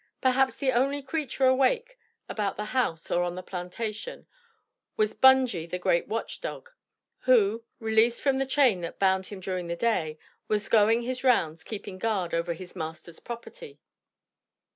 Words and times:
Perhaps 0.19 0.55
the 0.55 0.71
only 0.71 1.03
creature 1.03 1.45
awake 1.45 1.99
about 2.27 2.57
the 2.57 2.73
house 2.73 3.11
or 3.11 3.21
on 3.21 3.35
the 3.35 3.43
plantation, 3.43 4.25
was 4.97 5.13
Bungy 5.13 5.69
the 5.69 5.77
great 5.77 6.07
watch 6.07 6.41
dog, 6.41 6.71
who, 7.19 7.63
released 7.79 8.19
from 8.19 8.39
the 8.39 8.47
chain 8.47 8.81
that 8.81 8.97
bound 8.97 9.27
him 9.27 9.39
during 9.39 9.67
the 9.67 9.75
day, 9.75 10.17
was 10.47 10.69
going 10.69 11.03
his 11.03 11.23
rounds 11.23 11.63
keeping 11.63 11.99
guard 11.99 12.33
over 12.33 12.55
his 12.55 12.75
master's 12.75 13.19
property. 13.19 13.79